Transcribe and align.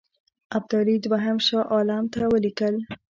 ابدالي 0.57 0.95
دوهم 1.05 1.37
شاه 1.47 1.65
عالم 1.73 2.03
ته 2.13 2.21
ولیکل. 2.33 2.75